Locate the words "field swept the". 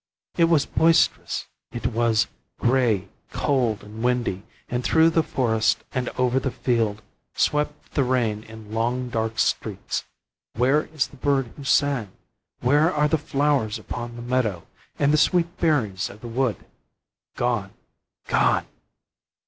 6.49-8.03